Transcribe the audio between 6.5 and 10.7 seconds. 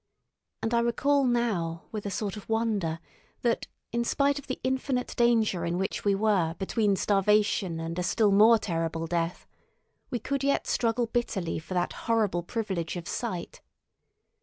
between starvation and a still more terrible death, we could yet